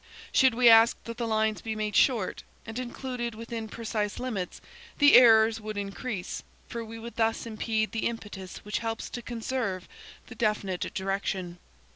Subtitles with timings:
[0.31, 4.59] Should we ask that the lines be made short, and included within precise limits,
[4.97, 9.87] the errors would increase, for we would thus impede the impetus which helps to conserve
[10.25, 11.59] the definite direction.